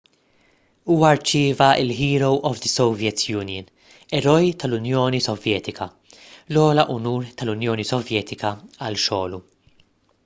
[0.91, 3.69] huwa rċieva l- "hero of the soviet union"”
[4.21, 5.89] eroj tal-unjoni sovjetika
[6.23, 8.55] l-ogħla unur tal-unjoni sovjetika
[8.87, 9.43] għal xogħlu